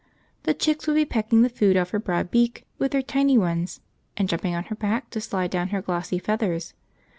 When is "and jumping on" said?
4.17-4.63